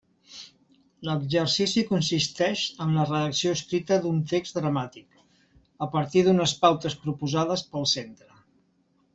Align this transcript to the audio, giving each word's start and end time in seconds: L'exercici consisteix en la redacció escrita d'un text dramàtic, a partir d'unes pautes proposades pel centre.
L'exercici 1.07 1.83
consisteix 1.89 2.63
en 2.87 2.95
la 2.99 3.03
redacció 3.09 3.53
escrita 3.57 3.99
d'un 4.07 4.23
text 4.33 4.57
dramàtic, 4.61 5.21
a 5.87 5.89
partir 5.99 6.25
d'unes 6.29 6.57
pautes 6.65 7.01
proposades 7.07 7.69
pel 7.77 7.91
centre. 7.97 8.35